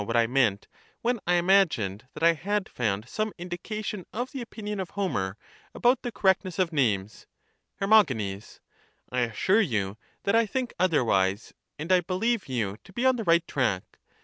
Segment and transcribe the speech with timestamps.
[0.01, 0.67] what I meant
[1.03, 4.89] when I imagined that I had found some indi Socrates, cation of the opinion of
[4.97, 5.37] Homer
[5.75, 7.27] about the correctness of ^'^^^°^ GENES.
[8.09, 8.59] names.
[9.13, 9.15] Her.
[9.15, 13.23] I assure you that I think otherwise, and I believe you to be on the
[13.25, 13.99] right track.